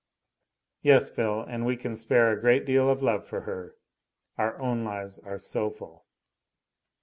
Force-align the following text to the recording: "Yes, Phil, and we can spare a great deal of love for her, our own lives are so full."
"Yes, 0.81 1.11
Phil, 1.11 1.41
and 1.41 1.63
we 1.63 1.77
can 1.77 1.95
spare 1.95 2.31
a 2.31 2.41
great 2.41 2.65
deal 2.65 2.89
of 2.89 3.03
love 3.03 3.23
for 3.27 3.41
her, 3.41 3.75
our 4.35 4.59
own 4.59 4.83
lives 4.83 5.19
are 5.19 5.37
so 5.37 5.69
full." 5.69 6.07